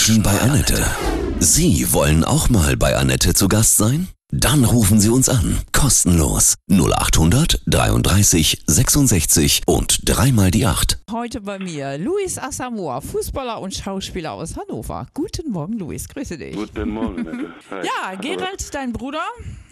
Menschen 0.00 0.22
bei 0.22 0.40
Annette. 0.40 0.82
Sie 1.40 1.92
wollen 1.92 2.24
auch 2.24 2.48
mal 2.48 2.74
bei 2.74 2.96
Annette 2.96 3.34
zu 3.34 3.48
Gast 3.48 3.76
sein? 3.76 4.08
Dann 4.32 4.64
rufen 4.64 4.98
Sie 4.98 5.10
uns 5.10 5.28
an. 5.28 5.58
Kostenlos. 5.72 6.54
0800 6.70 7.60
33 7.66 8.62
66 8.66 9.60
und 9.66 10.00
dreimal 10.08 10.50
die 10.50 10.64
8. 10.64 10.99
Heute 11.12 11.40
bei 11.40 11.58
mir 11.58 11.96
Luis 11.98 12.38
Asamoah, 12.38 13.00
Fußballer 13.00 13.60
und 13.60 13.74
Schauspieler 13.74 14.32
aus 14.32 14.56
Hannover. 14.56 15.06
Guten 15.14 15.50
Morgen, 15.50 15.78
Luis. 15.78 16.08
Grüße 16.08 16.36
dich. 16.38 16.54
Guten 16.54 16.90
Morgen. 16.90 17.26
Ja, 17.70 18.14
Gerald, 18.20 18.74
dein 18.74 18.92
Bruder, 18.92 19.22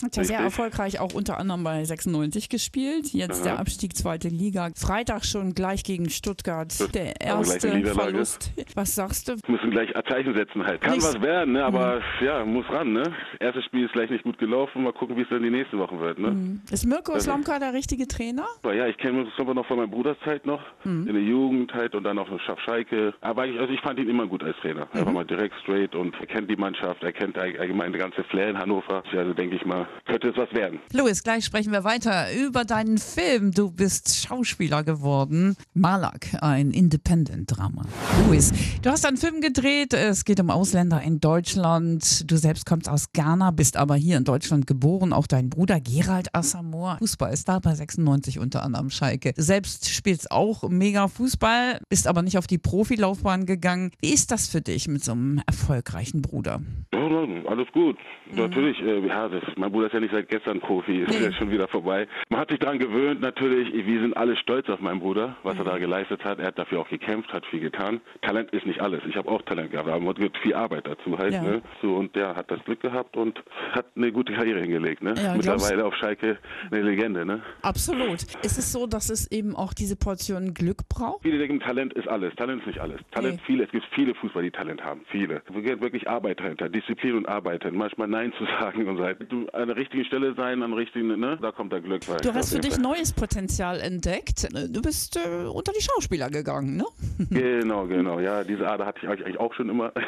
hat 0.02 0.16
ja 0.16 0.24
sehr 0.24 0.38
erfolgreich 0.38 1.01
auch 1.01 1.12
unter 1.14 1.38
anderem 1.38 1.64
bei 1.64 1.84
96 1.84 2.48
gespielt. 2.48 3.12
Jetzt 3.12 3.45
der 3.45 3.59
Abstieg 3.59 3.96
zweite 3.96 4.29
Liga. 4.29 4.70
Freitag 4.77 5.24
schon 5.24 5.55
gleich 5.55 5.82
gegen 5.84 6.09
Stuttgart. 6.11 6.73
Der 6.95 7.12
gleich 7.14 7.14
erste. 7.20 7.84
Verlust. 7.95 8.52
Was 8.75 8.95
sagst 8.95 9.29
du? 9.29 9.32
Müssen 9.48 9.70
gleich 9.70 9.91
Zeichen 10.09 10.34
setzen 10.36 10.64
halt. 10.64 10.80
Kann 10.80 10.93
Nichts. 10.93 11.14
was 11.14 11.20
werden, 11.23 11.52
ne? 11.55 11.64
aber 11.64 11.97
Mhm. 11.97 12.27
ja, 12.27 12.45
muss 12.45 12.64
ran. 12.70 12.92
Ne? 12.92 13.02
Erstes 13.41 13.64
Spiel 13.64 13.84
ist 13.84 13.92
vielleicht 13.92 14.12
nicht 14.12 14.25
gut 14.25 14.39
gelaufen. 14.39 14.83
Mal 14.84 14.92
gucken, 14.92 15.16
wie 15.16 15.23
es 15.23 15.28
dann 15.28 15.42
die 15.42 15.50
nächsten 15.50 15.78
Wochen 15.78 15.98
wird. 16.00 16.19
Ne? 16.19 16.61
Ist 16.70 16.86
Mirko 16.86 17.19
Slomka 17.19 17.59
der 17.59 17.73
richtige 17.75 18.06
Trainer? 18.06 18.47
Ja, 18.64 18.86
ich 18.86 18.97
kenne 18.98 19.25
das 19.25 19.33
aber 19.39 19.55
noch 19.55 19.66
von 19.66 19.77
meiner 19.77 19.91
Bruderszeit 19.91 20.47
noch. 20.47 20.61
Mhm. 20.84 21.09
In 21.09 21.14
der 21.14 21.23
Jugend 21.28 21.73
halt 21.74 21.95
und 21.95 22.05
dann 22.05 22.18
auch 22.18 22.28
noch 22.28 22.41
Schaff 22.41 22.59
Schalke. 22.64 23.14
Aber 23.20 23.46
ich, 23.46 23.59
also 23.59 23.73
ich 23.73 23.80
fand 23.80 23.98
ihn 23.98 24.09
immer 24.09 24.27
gut 24.27 24.42
als 24.42 24.56
Trainer. 24.62 24.86
Mhm. 24.92 24.98
Einfach 25.00 25.12
mal 25.12 25.24
direkt 25.27 25.55
straight 25.62 25.95
und 25.95 26.14
er 26.20 26.27
kennt 26.27 26.50
die 26.50 26.56
Mannschaft, 26.56 27.02
er 27.02 27.12
kennt 27.12 27.36
all- 27.38 27.56
allgemein 27.59 27.92
die 27.92 27.98
ganze 27.98 28.24
Flair 28.24 28.50
in 28.50 28.59
Hannover. 28.59 29.02
Also 29.12 29.33
denke 29.34 29.56
ich 29.56 29.64
mal, 29.64 29.86
könnte 30.06 30.28
es 30.30 30.36
was 30.36 30.52
werden. 30.52 30.80
Luis, 30.92 31.22
gleich 31.22 31.45
sprechen 31.45 31.72
wir 31.72 31.84
weiter 31.84 32.27
über 32.34 32.64
deinen 32.64 32.98
Film. 32.98 33.52
Du 33.52 33.70
bist 33.70 34.27
Schauspieler 34.27 34.83
geworden. 34.84 35.56
Malak, 35.74 36.28
ein 36.41 36.70
Independent-Drama. 36.70 37.83
Luis, 38.27 38.52
du 38.83 38.91
hast 38.91 39.06
einen 39.06 39.16
Film 39.16 39.41
gedreht. 39.41 39.92
Es 39.95 40.24
geht 40.24 40.41
um 40.41 40.50
Ausländer 40.50 41.00
in 41.02 41.20
Deutschland. 41.20 42.30
Du 42.30 42.36
selbst 42.36 42.66
kommst 42.66 42.88
aus 42.88 43.12
Ghana, 43.12 43.50
bist 43.50 43.77
aber 43.77 43.94
hier 43.97 44.16
in 44.16 44.25
Deutschland 44.25 44.66
geboren. 44.66 45.12
Auch 45.12 45.27
dein 45.27 45.50
Bruder 45.50 45.81
Gerald 45.81 46.28
Asamoah, 46.34 46.97
Fußballstar 46.98 47.60
bei 47.60 47.75
96 47.75 48.38
unter 48.38 48.62
anderem 48.62 48.91
Schalke. 48.91 49.33
Selbst 49.36 49.88
spielst 49.91 50.31
auch 50.31 50.69
mega 50.69 51.08
Fußball, 51.19 51.80
bist 51.88 52.06
aber 52.06 52.22
nicht 52.22 52.38
auf 52.38 52.47
die 52.47 52.58
Profilaufbahn 52.58 53.44
gegangen. 53.44 53.91
Wie 54.00 54.14
ist 54.14 54.30
das 54.30 54.47
für 54.48 54.61
dich 54.61 54.86
mit 54.86 55.02
so 55.02 55.11
einem 55.12 55.42
erfolgreichen 55.48 56.22
Bruder? 56.22 56.60
Ja, 56.94 57.08
nein, 57.08 57.44
alles 57.48 57.66
gut. 57.72 57.97
Natürlich, 58.33 58.80
äh, 58.80 59.05
ja, 59.05 59.28
das, 59.28 59.42
mein 59.56 59.72
Bruder 59.72 59.86
ist 59.88 59.94
ja 59.94 60.00
nicht 60.00 60.12
seit 60.14 60.28
gestern 60.28 60.60
Profi, 60.60 60.98
ist 61.02 61.08
Nee. 61.10 61.25
ja 61.27 61.33
schon 61.33 61.50
wieder 61.50 61.66
vorbei. 61.66 62.06
Man 62.28 62.38
hat 62.38 62.50
sich 62.50 62.60
daran 62.60 62.78
gewöhnt, 62.78 63.20
natürlich, 63.20 63.75
wir 63.84 64.00
sind 64.00 64.16
alle 64.16 64.36
stolz 64.36 64.69
auf 64.69 64.78
meinen 64.80 65.00
Bruder, 65.00 65.36
was 65.42 65.58
er 65.58 65.64
da 65.64 65.78
geleistet 65.78 66.22
hat. 66.25 66.38
Er 66.38 66.47
hat 66.47 66.58
dafür 66.58 66.80
auch 66.83 66.88
gekämpft, 66.88 67.32
hat 67.32 67.44
viel 67.47 67.60
getan. 67.60 68.00
Talent 68.22 68.53
ist 68.53 68.64
nicht 68.64 68.80
alles. 68.80 69.03
Ich 69.08 69.16
habe 69.16 69.28
auch 69.28 69.42
Talent 69.42 69.72
gehabt, 69.72 69.88
aber 69.88 70.10
es 70.10 70.16
gibt 70.19 70.38
viel 70.38 70.55
Arbeit 70.55 70.86
dazu 70.86 71.19
halt. 71.19 71.32
Ja. 71.34 71.42
Ne? 71.42 71.62
So, 71.82 71.97
und 71.97 72.14
der 72.14 72.36
hat 72.36 72.48
das 72.50 72.62
Glück 72.64 72.80
gehabt 72.80 73.16
und 73.16 73.42
hat 73.72 73.86
eine 73.97 74.12
gute 74.12 74.34
Karriere 74.34 74.60
hingelegt. 74.60 75.03
Ne? 75.03 75.14
Ja, 75.20 75.34
Mittlerweile 75.34 75.84
auf 75.84 75.94
Schalke 75.97 76.38
eine 76.70 76.82
Legende. 76.82 77.27
Ne? 77.27 77.42
Absolut. 77.62 78.22
Ist 78.44 78.58
es 78.58 78.70
so, 78.70 78.86
dass 78.86 79.10
es 79.10 79.30
eben 79.32 79.56
auch 79.56 79.72
diese 79.75 79.97
Portion 79.97 80.55
Glück 80.55 80.88
braucht? 80.88 81.08
Viele 81.23 81.39
denken, 81.39 81.61
Talent 81.61 81.92
ist 81.95 82.09
alles. 82.09 82.34
Talent 82.37 82.61
ist 82.62 82.67
nicht 82.67 82.81
alles. 82.81 83.01
Talent, 83.11 83.37
Nee. 83.37 83.42
viele, 83.47 83.64
es 83.64 83.70
gibt 83.70 83.84
viele 83.95 84.14
Fußballer, 84.14 84.45
die 84.45 84.51
Talent 84.51 84.83
haben. 84.84 85.03
Viele. 85.11 85.42
Es 85.48 85.55
geht 85.65 85.81
wirklich 85.81 86.09
Arbeit 86.09 86.41
dahinter, 86.41 86.69
Disziplin 86.69 87.15
und 87.17 87.27
Arbeit. 87.28 87.65
Manchmal 87.73 88.09
Nein 88.09 88.33
zu 88.39 88.45
sagen 88.61 88.87
und 88.89 88.97
so. 88.97 89.05
Du 89.28 89.48
an 89.50 89.69
der 89.69 89.77
richtigen 89.77 90.05
Stelle 90.05 90.34
sein, 90.34 90.62
an 90.62 90.70
der 90.70 90.78
richtigen, 90.81 91.19
ne? 91.19 91.39
Da 91.41 91.53
kommt 91.53 91.73
der 91.73 91.81
Glück. 91.81 92.03
Du 92.23 92.34
hast 92.34 92.55
für 92.55 92.61
dich 92.61 92.75
Fall. 92.75 92.83
neues 92.83 93.12
Potenzial 93.12 93.81
entdeckt. 93.81 94.48
Du 94.70 94.83
bist 94.83 95.17
äh, 95.17 95.47
unter 95.47 95.73
die 95.73 95.83
Schauspieler 95.83 96.28
gegangen, 96.31 96.77
ne? 96.77 96.84
Genau, 97.31 97.87
genau. 97.87 98.20
Ja, 98.20 98.43
diese 98.45 98.69
Ader 98.69 98.87
hatte 98.87 99.00
ich 99.03 99.09
eigentlich 99.09 99.39
auch 99.39 99.53
schon 99.55 99.69
immer. 99.69 99.93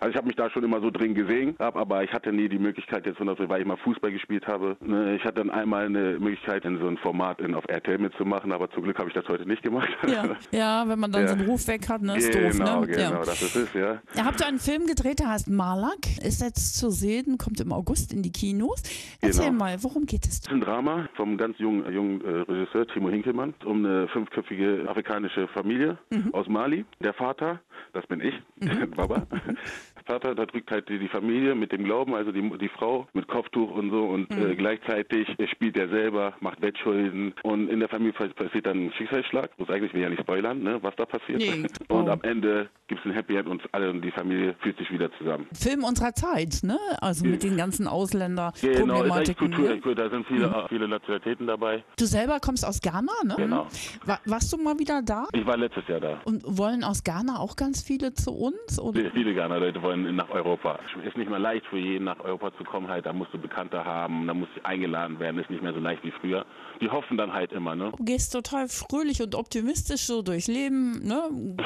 Also 0.00 0.10
ich 0.10 0.16
habe 0.16 0.26
mich 0.26 0.36
da 0.36 0.50
schon 0.50 0.64
immer 0.64 0.80
so 0.80 0.90
drin 0.90 1.14
gesehen, 1.14 1.54
aber 1.58 2.02
ich 2.04 2.12
hatte 2.12 2.32
nie 2.32 2.48
die 2.48 2.58
Möglichkeit 2.58 3.06
jetzt, 3.06 3.18
weil 3.20 3.60
ich 3.60 3.66
mal 3.66 3.76
Fußball 3.78 4.10
gespielt 4.12 4.46
habe. 4.46 4.76
ne, 4.80 5.16
Ich 5.16 5.24
hatte 5.24 5.36
dann 5.36 5.50
einmal 5.50 5.86
eine 5.86 6.18
Möglichkeit, 6.18 6.64
in 6.64 6.78
so 6.78 6.86
ein 6.88 6.96
Format 6.98 7.40
in, 7.40 7.54
auf 7.54 7.64
RTL 7.68 7.98
mitzumachen, 7.98 8.52
aber 8.52 8.70
zum 8.70 8.82
Glück 8.82 8.98
habe 8.98 9.08
ich 9.08 9.14
das 9.14 9.26
heute 9.28 9.46
nicht 9.46 9.62
gemacht. 9.62 9.88
Ja, 10.06 10.24
ja 10.52 10.88
wenn 10.88 10.98
man 10.98 11.12
dann 11.12 11.22
Ja. 11.22 11.28
so 11.28 11.34
einen 11.34 11.48
Ruf 11.48 11.66
weg 11.68 11.88
hat, 11.88 12.02
ne, 12.02 12.16
ist 12.16 12.32
genau, 12.32 12.80
doof, 12.80 12.86
ne? 12.88 12.96
genau, 12.96 13.10
Ja. 13.12 13.24
das 13.24 13.42
ist 13.42 13.56
es, 13.56 13.68
ja. 13.74 14.00
Ihr 14.14 14.24
habt 14.24 14.42
einen 14.42 14.58
Film 14.58 14.86
gedreht, 14.86 15.18
der 15.20 15.30
heißt 15.30 15.48
Malak, 15.48 16.18
ist 16.22 16.40
jetzt 16.42 16.76
zu 16.78 16.90
sehen, 16.90 17.38
kommt 17.38 17.60
im 17.60 17.72
August 17.72 18.12
in 18.12 18.22
die 18.22 18.32
Kinos. 18.32 18.82
Erzähl 19.20 19.46
Genau. 19.46 19.58
mal, 19.64 19.82
worum 19.82 20.06
geht 20.06 20.24
es? 20.26 20.40
Das 20.40 20.48
ist 20.48 20.52
ein 20.52 20.60
Drama 20.60 21.08
vom 21.14 21.36
ganz 21.36 21.58
jungen, 21.58 21.92
jungen 21.92 22.20
äh, 22.24 22.28
Regisseur 22.50 22.86
Timo 22.88 23.10
Hinkelmann 23.10 23.54
um 23.64 23.84
eine 23.84 24.08
fünfköpfige 24.08 24.86
afrikanische 24.88 25.48
Familie 25.48 25.98
aus 26.32 26.46
Mali. 26.48 26.84
Der 27.00 27.14
Vater, 27.14 27.60
das 27.92 28.06
bin 28.06 28.20
ich, 28.20 28.34
Baba. 28.96 29.26
Vater, 30.06 30.34
da 30.34 30.46
drückt 30.46 30.70
halt 30.70 30.88
die, 30.88 30.98
die 30.98 31.08
Familie 31.08 31.54
mit 31.54 31.72
dem 31.72 31.84
Glauben, 31.84 32.14
also 32.14 32.32
die, 32.32 32.42
die 32.58 32.68
Frau 32.68 33.06
mit 33.12 33.28
Kopftuch 33.28 33.70
und 33.74 33.90
so 33.90 34.04
und 34.06 34.30
äh, 34.30 34.54
gleichzeitig 34.54 35.28
spielt 35.50 35.76
er 35.76 35.88
selber, 35.88 36.34
macht 36.40 36.62
Wettschulden 36.62 37.34
und 37.42 37.68
in 37.68 37.80
der 37.80 37.88
Familie 37.88 38.12
pass- 38.12 38.32
passiert 38.34 38.66
dann 38.66 38.86
ein 38.86 38.92
Schicksalsschlag, 38.92 39.50
muss 39.58 39.68
eigentlich 39.70 39.92
will 39.94 40.02
ja 40.02 40.08
nicht 40.08 40.20
spoilern, 40.22 40.62
ne, 40.62 40.78
was 40.82 40.94
da 40.96 41.04
passiert. 41.06 41.38
Nee. 41.40 41.66
Und 41.88 42.06
Oh. 42.08 42.10
am 42.12 42.20
Ende 42.22 42.68
gibt 42.88 43.00
es 43.00 43.06
ein 43.06 43.14
Happy 43.14 43.36
End 43.36 43.48
und 43.48 43.62
alle 43.72 43.90
und 43.90 44.00
die 44.02 44.10
Familie 44.10 44.54
fühlt 44.60 44.76
sich 44.78 44.90
wieder 44.92 45.10
zusammen. 45.18 45.46
Film 45.52 45.82
unserer 45.82 46.12
Zeit, 46.14 46.60
ne? 46.62 46.78
Also 47.00 47.24
mit 47.26 47.42
den 47.42 47.56
ganzen 47.56 47.84
Genau, 47.84 48.02
ist 48.04 48.14
eigentlich 48.14 48.40
Ausländer-Problematiken. 48.40 49.52
Kultur, 49.52 49.74
ne? 49.90 49.94
da 49.94 50.10
sind 50.10 50.26
viele, 50.26 50.66
viele 50.68 50.88
Nationalitäten 50.88 51.46
dabei. 51.46 51.82
Du 51.98 52.04
selber 52.04 52.38
kommst 52.40 52.64
aus 52.66 52.80
Ghana, 52.80 53.12
ne? 53.24 53.34
Genau. 53.36 53.66
Wa- 54.04 54.20
warst 54.26 54.52
du 54.52 54.56
mal 54.58 54.78
wieder 54.78 55.02
da? 55.02 55.26
Ich 55.32 55.44
war 55.46 55.56
letztes 55.56 55.86
Jahr 55.88 56.00
da. 56.00 56.20
Und 56.24 56.42
wollen 56.46 56.84
aus 56.84 57.02
Ghana 57.02 57.38
auch 57.38 57.56
ganz 57.56 57.82
viele 57.82 58.12
zu 58.14 58.30
uns? 58.32 58.78
Oder? 58.78 59.00
Viele- 59.00 59.10
Viele 59.12 59.34
Ghana 59.34 59.58
Wollen 60.04 60.16
nach 60.16 60.28
Europa. 60.30 60.78
Es 61.00 61.06
ist 61.06 61.16
nicht 61.16 61.30
mehr 61.30 61.38
leicht 61.38 61.64
für 61.66 61.78
jeden 61.78 62.04
nach 62.04 62.20
Europa 62.20 62.52
zu 62.58 62.64
kommen, 62.64 62.88
halt. 62.88 63.06
Da 63.06 63.12
musst 63.12 63.32
du 63.32 63.38
Bekannte 63.38 63.84
haben, 63.84 64.26
da 64.26 64.34
musst 64.34 64.52
du 64.56 64.64
eingeladen 64.64 65.18
werden, 65.18 65.38
ist 65.40 65.50
nicht 65.50 65.62
mehr 65.62 65.72
so 65.72 65.80
leicht 65.80 66.02
wie 66.04 66.10
früher. 66.10 66.44
Die 66.80 66.90
hoffen 66.90 67.16
dann 67.16 67.32
halt 67.32 67.52
immer, 67.52 67.74
ne? 67.74 67.92
Du 67.96 68.04
gehst 68.04 68.32
total 68.32 68.68
fröhlich 68.68 69.22
und 69.22 69.34
optimistisch 69.34 70.02
so 70.02 70.22
durchs 70.22 70.46
Leben. 70.48 71.00
Ne? 71.06 71.22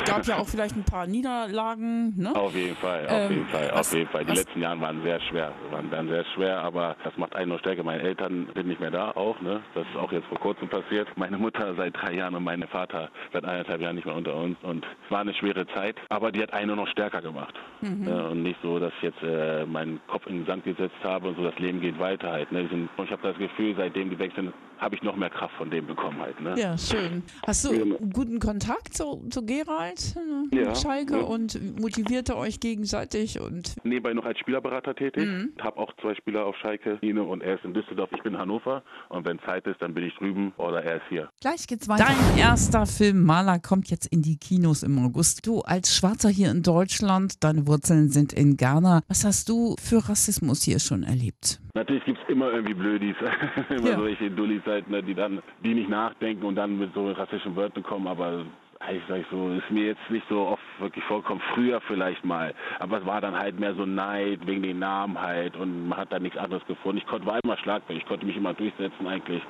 Gab 0.06 0.24
ja 0.26 0.38
auch 0.38 0.48
vielleicht 0.48 0.76
ein 0.76 0.84
paar 0.84 1.06
Niederlagen. 1.06 2.14
Ne? 2.16 2.34
Auf 2.34 2.54
jeden 2.54 2.76
Fall, 2.76 3.06
auf 3.06 3.12
Ähm, 3.12 3.32
jeden 3.32 3.46
Fall, 3.48 3.70
was- 3.72 3.88
auf 3.92 3.98
jeden 3.98 4.10
Fall. 4.10 4.24
Die 4.24 4.30
was- 4.30 4.38
letzten 4.38 4.60
Jahre 4.62 4.80
waren 4.80 5.02
sehr 5.02 5.20
schwer, 5.22 5.52
waren 5.80 5.90
dann 5.90 6.08
sehr 6.08 6.24
schwer, 6.34 6.62
aber 6.62 6.96
das 7.04 7.16
macht 7.16 7.34
einen 7.34 7.50
noch 7.50 7.58
stärker. 7.60 7.82
Meine 7.82 8.02
Eltern 8.02 8.48
sind 8.54 8.66
nicht 8.66 8.80
mehr 8.80 8.90
da, 8.90 9.12
auch, 9.12 9.40
ne? 9.40 9.62
Das 9.74 9.86
ist 9.86 9.96
auch 9.96 10.12
jetzt 10.12 10.26
vor 10.26 10.38
kurzem 10.38 10.68
passiert. 10.68 11.08
Meine 11.16 11.38
Mutter 11.38 11.74
seit 11.74 11.96
drei 11.96 12.14
Jahren 12.14 12.34
und 12.34 12.44
mein 12.44 12.62
Vater 12.68 13.10
seit 13.32 13.44
eineinhalb 13.44 13.80
Jahren 13.80 13.96
nicht 13.96 14.04
mehr 14.06 14.14
unter 14.16 14.34
uns 14.34 14.56
und 14.62 14.84
es 15.04 15.10
war 15.10 15.20
eine 15.20 15.32
schwere 15.34 15.66
Zeit, 15.68 15.96
aber 16.08 16.32
die 16.32 16.42
hat 16.42 16.52
einen 16.52 16.68
nur 16.68 16.76
noch 16.76 16.88
stärker 16.88 17.22
gemacht. 17.22 17.54
Mhm. 17.80 18.06
Äh, 18.06 18.10
und 18.10 18.42
nicht 18.42 18.58
so, 18.62 18.78
dass 18.78 18.92
ich 18.98 19.02
jetzt 19.04 19.22
äh, 19.22 19.64
meinen 19.64 20.00
Kopf 20.08 20.26
in 20.26 20.36
den 20.38 20.46
Sand 20.46 20.64
gesetzt 20.64 20.96
habe 21.02 21.28
und 21.28 21.36
so, 21.36 21.42
das 21.44 21.58
Leben 21.58 21.80
geht 21.80 21.98
weiter 21.98 22.30
halt. 22.30 22.52
Ne? 22.52 22.68
Und 22.96 23.04
ich 23.04 23.10
habe 23.10 23.22
das 23.22 23.38
Gefühl, 23.38 23.74
seitdem 23.76 24.10
die 24.10 24.18
weg 24.18 24.32
sind, 24.36 24.52
habe 24.78 24.94
ich 24.94 25.02
noch 25.02 25.14
mehr 25.16 25.28
Kraft 25.28 25.54
von 25.56 25.70
dem 25.70 25.86
bekommen 25.86 26.18
halt. 26.20 26.40
Ne? 26.40 26.54
Ja, 26.58 26.76
schön. 26.78 27.22
Hast 27.46 27.64
du 27.66 27.70
Genau. 27.70 27.96
guten 28.14 28.38
Kontakt 28.40 28.94
zu, 28.94 29.26
zu 29.30 29.44
Gerald 29.44 30.16
äh, 30.52 30.56
Ja, 30.64 30.74
Schalke 30.74 31.18
ja. 31.18 31.24
und 31.24 31.78
motiviert 31.80 32.30
ihr 32.30 32.36
euch 32.36 32.60
gegenseitig? 32.60 33.38
Und 33.40 33.74
nebenbei 33.84 34.14
noch 34.14 34.24
als 34.24 34.38
Spielerberater 34.38 34.94
tätig. 34.94 35.26
Mhm. 35.26 35.52
Habe 35.70 35.82
auch 35.82 35.92
zwei 36.00 36.14
Spieler 36.16 36.44
auf 36.46 36.56
Schalke, 36.56 36.98
Nino 37.00 37.22
und 37.30 37.42
er 37.44 37.54
ist 37.54 37.64
in 37.64 37.72
Düsseldorf. 37.74 38.10
Ich 38.12 38.22
bin 38.24 38.34
in 38.34 38.40
Hannover 38.40 38.82
und 39.08 39.24
wenn 39.24 39.38
Zeit 39.40 39.64
ist, 39.68 39.80
dann 39.80 39.94
bin 39.94 40.02
ich 40.04 40.14
drüben 40.16 40.52
oder 40.56 40.82
er 40.82 40.96
ist 40.96 41.04
hier. 41.08 41.28
gleich 41.40 41.66
geht's 41.68 41.88
weiter. 41.88 42.06
Dein 42.06 42.38
erster 42.38 42.86
Film 42.86 43.24
Maler 43.24 43.60
kommt 43.60 43.88
jetzt 43.88 44.06
in 44.12 44.20
die 44.22 44.36
Kinos 44.36 44.82
im 44.82 44.98
August. 44.98 45.46
Du 45.46 45.60
als 45.60 45.94
Schwarzer 45.96 46.28
hier 46.28 46.50
in 46.50 46.62
Deutschland, 46.64 47.44
deine 47.44 47.68
Wurzeln 47.68 48.08
sind 48.08 48.32
in 48.32 48.56
Ghana. 48.56 49.02
Was 49.06 49.24
hast 49.24 49.48
du 49.48 49.76
für 49.80 50.08
Rassismus 50.08 50.62
hier 50.64 50.80
schon 50.80 51.04
erlebt? 51.04 51.60
Natürlich 51.74 52.04
gibt's 52.04 52.22
immer 52.28 52.50
irgendwie 52.50 52.74
Blödis, 52.74 53.14
immer 53.70 53.90
Ja. 53.90 53.96
solche 53.96 54.28
Dullis 54.28 54.62
halt, 54.66 54.90
ne, 54.90 55.04
die 55.04 55.14
dann, 55.14 55.40
die 55.62 55.74
nicht 55.74 55.88
nachdenken 55.88 56.44
und 56.46 56.56
dann 56.56 56.78
mit 56.80 56.92
so 56.94 57.12
rassischen 57.12 57.54
Wörtern 57.54 57.84
kommen, 57.84 58.08
aber 58.08 58.44
eigentlich 58.80 59.02
sag 59.08 59.18
ich 59.20 59.26
so, 59.30 59.50
ist 59.50 59.70
mir 59.70 59.86
jetzt 59.86 60.10
nicht 60.10 60.26
so 60.28 60.48
oft 60.48 60.62
wirklich 60.78 61.04
vorkommen. 61.04 61.40
Früher 61.54 61.80
vielleicht 61.82 62.24
mal, 62.24 62.54
aber 62.78 62.98
es 62.98 63.06
war 63.06 63.20
dann 63.20 63.38
halt 63.38 63.60
mehr 63.60 63.74
so 63.74 63.84
Neid 63.84 64.46
wegen 64.46 64.62
den 64.62 64.78
Namen 64.78 65.20
halt 65.20 65.56
und 65.56 65.88
man 65.88 65.98
hat 65.98 66.12
da 66.12 66.18
nichts 66.18 66.38
anderes 66.38 66.64
gefunden. 66.66 66.98
Ich 66.98 67.06
konnte 67.06 67.26
war 67.26 67.38
immer 67.44 67.58
schlagfähig, 67.58 68.00
ich 68.00 68.06
konnte 68.06 68.26
mich 68.26 68.36
immer 68.36 68.54
durchsetzen 68.54 69.06
eigentlich. 69.06 69.42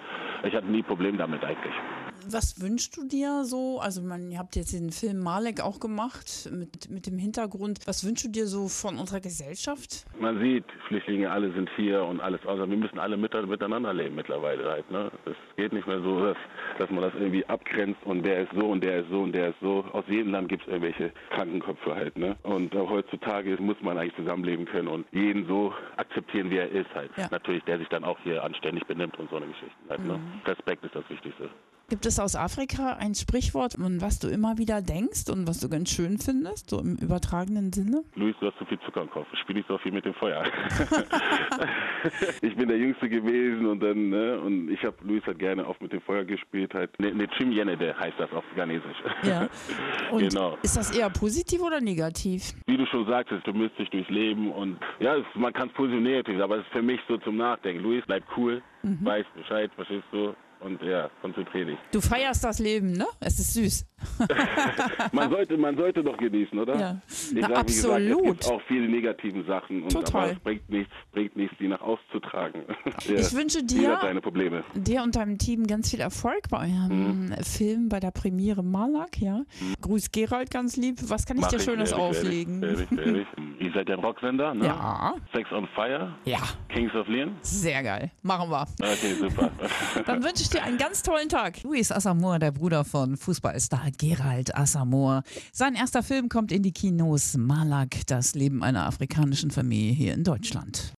Ich 0.42 0.54
hatte 0.54 0.66
nie 0.66 0.82
Problem 0.82 1.16
damit 1.16 1.44
eigentlich. 1.44 1.74
Was 2.28 2.60
wünschst 2.60 2.96
du 2.96 3.06
dir 3.06 3.44
so? 3.44 3.80
Also, 3.80 4.02
man, 4.02 4.30
ihr 4.30 4.38
habt 4.38 4.56
jetzt 4.56 4.72
den 4.72 4.90
Film 4.90 5.20
Malek 5.20 5.60
auch 5.60 5.80
gemacht 5.80 6.48
mit, 6.52 6.90
mit 6.90 7.06
dem 7.06 7.18
Hintergrund. 7.18 7.80
Was 7.86 8.04
wünschst 8.06 8.26
du 8.26 8.28
dir 8.30 8.46
so 8.46 8.68
von 8.68 8.98
unserer 8.98 9.20
Gesellschaft? 9.20 10.04
Man 10.18 10.40
sieht, 10.40 10.64
Flüchtlinge 10.88 11.30
alle 11.30 11.52
sind 11.52 11.70
hier 11.76 12.04
und 12.04 12.20
alles, 12.20 12.40
also 12.46 12.68
wir 12.68 12.76
müssen 12.76 12.98
alle 12.98 13.16
mit, 13.16 13.32
miteinander 13.46 13.94
leben 13.94 14.14
mittlerweile 14.14 14.68
halt. 14.68 14.90
Ne? 14.90 15.10
Es 15.24 15.36
geht 15.56 15.72
nicht 15.72 15.86
mehr 15.86 16.00
so, 16.00 16.24
dass, 16.24 16.36
dass 16.78 16.90
man 16.90 17.02
das 17.02 17.14
irgendwie 17.14 17.44
abgrenzt 17.46 18.00
und 18.04 18.22
der 18.24 18.42
ist 18.42 18.52
so 18.54 18.68
und 18.68 18.82
der 18.82 19.00
ist 19.00 19.10
so 19.10 19.22
und 19.22 19.32
der 19.32 19.48
ist 19.50 19.60
so. 19.60 19.84
Aus 19.92 20.04
jedem 20.08 20.32
Land 20.32 20.48
gibt 20.48 20.62
es 20.62 20.68
irgendwelche 20.68 21.12
Krankenköpfe 21.30 21.94
halt. 21.94 22.16
Ne? 22.18 22.36
Und 22.42 22.74
äh, 22.74 22.78
heutzutage 22.78 23.56
muss 23.60 23.80
man 23.80 23.98
eigentlich 23.98 24.16
zusammenleben 24.16 24.66
können 24.66 24.88
und 24.88 25.06
jeden 25.12 25.46
so 25.46 25.72
akzeptieren, 25.96 26.50
wie 26.50 26.58
er 26.58 26.70
ist 26.70 26.92
halt. 26.94 27.10
Ja. 27.16 27.28
Natürlich, 27.30 27.64
der 27.64 27.78
sich 27.78 27.88
dann 27.88 28.04
auch 28.04 28.18
hier 28.22 28.42
anständig 28.42 28.86
benimmt 28.86 29.18
und 29.18 29.30
so 29.30 29.36
eine 29.36 29.46
Geschichte 29.46 29.74
halt. 29.88 30.04
Ne? 30.04 30.20
Respekt 30.46 30.84
ist 30.84 30.94
das 30.94 31.08
Wichtigste. 31.08 31.50
Gibt 31.90 32.06
es 32.06 32.20
aus 32.20 32.36
Afrika 32.36 32.92
ein 33.00 33.16
Sprichwort, 33.16 33.76
an 33.76 34.00
was 34.00 34.20
du 34.20 34.28
immer 34.28 34.58
wieder 34.58 34.80
denkst 34.80 35.28
und 35.28 35.48
was 35.48 35.58
du 35.58 35.68
ganz 35.68 35.90
schön 35.90 36.18
findest, 36.18 36.70
so 36.70 36.78
im 36.78 36.94
übertragenen 36.94 37.72
Sinne? 37.72 38.04
Luis, 38.14 38.36
du 38.38 38.46
hast 38.46 38.56
zu 38.58 38.64
viel 38.66 38.78
Zucker 38.86 39.02
im 39.02 39.10
Kopf. 39.10 39.26
Spiel 39.42 39.56
nicht 39.56 39.66
so 39.66 39.76
viel 39.78 39.90
mit 39.90 40.04
dem 40.04 40.14
Feuer. 40.14 40.44
ich 42.42 42.54
bin 42.54 42.68
der 42.68 42.78
Jüngste 42.78 43.08
gewesen 43.08 43.66
und 43.66 43.80
dann, 43.80 44.08
ne, 44.08 44.38
und 44.38 44.70
ich 44.70 44.84
habe 44.84 44.94
Luis 45.02 45.24
halt 45.26 45.40
gerne 45.40 45.66
auch 45.66 45.80
mit 45.80 45.92
dem 45.92 46.00
Feuer 46.02 46.22
gespielt. 46.24 46.72
Halt, 46.74 46.96
ne, 47.00 47.12
ne 47.12 47.26
Chimyenede 47.36 47.98
heißt 47.98 48.20
das 48.20 48.30
auf 48.32 48.44
Ghanesisch. 48.54 49.02
Ja. 49.24 49.48
Und 50.12 50.28
Genau. 50.28 50.58
ist 50.62 50.76
das 50.76 50.96
eher 50.96 51.08
positiv 51.10 51.60
oder 51.60 51.80
negativ? 51.80 52.52
Wie 52.66 52.76
du 52.76 52.86
schon 52.86 53.06
sagtest, 53.06 53.46
du 53.46 53.52
müsst 53.52 53.78
dich 53.78 53.88
durchs 53.90 54.10
Leben 54.10 54.52
und 54.52 54.78
ja, 54.98 55.16
es, 55.16 55.24
man 55.34 55.52
kann 55.52 55.68
es 55.68 55.74
positiv 55.74 56.40
aber 56.40 56.58
es 56.58 56.62
ist 56.66 56.72
für 56.72 56.82
mich 56.82 57.00
so 57.08 57.16
zum 57.18 57.36
Nachdenken. 57.36 57.82
Luis, 57.82 58.02
bleib 58.06 58.24
cool, 58.36 58.62
weiß 58.82 59.24
Bescheid, 59.34 59.70
verstehst 59.76 60.04
du? 60.12 60.34
Und 60.60 60.82
ja, 60.82 61.08
konzentrier 61.22 61.64
dich. 61.64 61.78
Du 61.90 62.00
feierst 62.02 62.44
das 62.44 62.58
Leben, 62.58 62.92
ne? 62.92 63.06
Es 63.20 63.38
ist 63.38 63.54
süß. 63.54 63.86
Man 65.12 65.30
sollte, 65.30 65.56
man 65.58 65.76
sollte 65.76 66.02
doch 66.02 66.16
genießen, 66.16 66.58
oder? 66.58 66.78
Ja. 66.78 67.02
Ich 67.08 67.32
Na, 67.34 67.48
sag, 67.48 67.68
wie 67.68 67.72
gesagt, 67.72 67.92
absolut. 67.94 68.22
es 68.26 68.32
gibt 68.32 68.46
auch 68.46 68.62
viele 68.66 68.88
negative 68.88 69.44
Sachen 69.44 69.82
und 69.82 69.92
Total. 69.92 70.22
aber 70.22 70.32
es 70.32 70.38
bringt 70.38 70.68
nichts, 70.70 70.92
bringt 71.12 71.36
nichts, 71.36 71.54
die 71.58 71.68
nach 71.68 71.80
auszutragen. 71.82 72.62
Ja, 73.06 73.14
Ich 73.16 73.34
wünsche 73.34 73.62
dir- 73.62 73.98
seine 74.00 74.20
Probleme. 74.22 74.64
Dir 74.74 75.02
und 75.02 75.16
deinem 75.16 75.36
Team 75.38 75.66
ganz 75.66 75.90
viel 75.90 76.00
Erfolg 76.00 76.48
bei 76.50 76.58
eurem 76.68 77.26
Mhm. 77.26 77.34
Film, 77.42 77.88
bei 77.90 78.00
der 78.00 78.10
Premiere 78.10 78.62
Malak, 78.62 79.18
ja. 79.20 79.42
Grüß 79.82 80.12
Gerald 80.12 80.50
ganz 80.50 80.76
lieb. 80.76 80.96
Was 81.08 81.26
kann 81.26 81.36
ich 81.36 81.42
Mach 81.42 81.50
dir 81.50 81.60
Schönes 81.60 81.92
ehrlich, 81.92 82.04
auflegen? 82.04 82.62
Ehrlich, 82.62 82.90
ehrlich, 82.92 83.06
ehrlich. 83.06 83.26
Ihr 83.60 83.70
seid 83.74 83.88
ja 83.90 83.94
ein 83.96 84.00
Rocksender, 84.02 84.54
ne? 84.54 84.66
Ja. 84.66 85.14
Sex 85.34 85.52
on 85.52 85.68
Fire, 85.74 86.14
Ja, 86.24 86.38
Kings 86.70 86.94
of 86.94 87.06
Leon. 87.08 87.36
sehr 87.42 87.82
geil. 87.82 88.10
Machen 88.22 88.50
wir. 88.50 88.66
Okay, 88.80 89.14
super. 89.20 89.50
Dann 90.06 90.22
wünsche 90.24 90.42
ich 90.42 90.48
dir 90.48 90.62
einen 90.62 90.78
ganz 90.78 91.02
tollen 91.02 91.28
Tag. 91.28 91.62
Luis 91.62 91.92
Assamor, 91.92 92.38
der 92.38 92.52
Bruder 92.52 92.84
von 92.84 93.18
Fußballstar 93.18 93.90
Gerald 93.98 94.56
Assamor. 94.56 95.22
Sein 95.52 95.74
erster 95.74 96.02
Film 96.02 96.30
kommt 96.30 96.52
in 96.52 96.62
die 96.62 96.72
Kinos. 96.72 97.36
Malak, 97.36 98.06
das 98.06 98.34
Leben 98.34 98.62
einer 98.62 98.86
afrikanischen 98.86 99.50
Familie 99.50 99.92
hier 99.92 100.14
in 100.14 100.24
Deutschland. 100.24 100.94